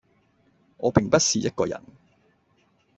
[0.77, 1.79] 我並不是一個人